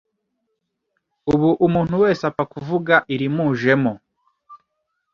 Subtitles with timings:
[1.33, 3.93] Ubu umuntu wese apfa kuvuga irimujemo